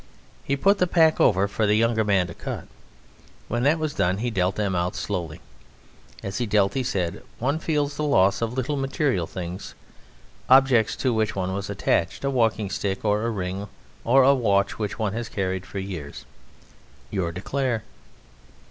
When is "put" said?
0.57-0.79